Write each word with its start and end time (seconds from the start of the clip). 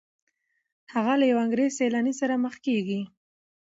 هغه 0.93 1.13
له 1.19 1.25
یو 1.31 1.37
انګریز 1.45 1.71
سیلاني 1.79 2.13
سره 2.21 2.35
مخ 2.43 2.55
کیږي. 2.65 3.01